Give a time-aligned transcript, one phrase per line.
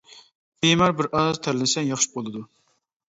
[0.65, 2.43] بىمار بىر ئاز تەرلىسە ياخشى بولىدۇ.